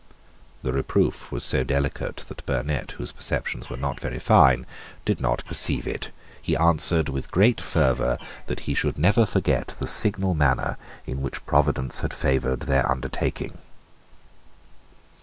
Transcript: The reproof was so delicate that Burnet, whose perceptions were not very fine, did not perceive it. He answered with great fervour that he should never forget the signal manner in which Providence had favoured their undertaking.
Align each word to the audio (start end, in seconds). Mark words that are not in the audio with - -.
The 0.63 0.73
reproof 0.73 1.31
was 1.31 1.43
so 1.43 1.63
delicate 1.63 2.25
that 2.27 2.43
Burnet, 2.47 2.93
whose 2.93 3.11
perceptions 3.11 3.69
were 3.69 3.77
not 3.77 3.99
very 3.99 4.17
fine, 4.17 4.65
did 5.05 5.21
not 5.21 5.45
perceive 5.45 5.85
it. 5.85 6.09
He 6.41 6.57
answered 6.57 7.07
with 7.07 7.29
great 7.29 7.61
fervour 7.61 8.17
that 8.47 8.61
he 8.61 8.73
should 8.73 8.97
never 8.97 9.27
forget 9.27 9.75
the 9.77 9.85
signal 9.85 10.33
manner 10.33 10.77
in 11.05 11.21
which 11.21 11.45
Providence 11.45 11.99
had 11.99 12.15
favoured 12.15 12.61
their 12.61 12.89
undertaking. 12.89 13.59